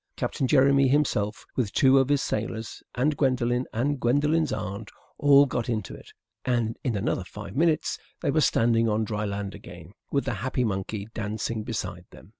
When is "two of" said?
1.71-2.09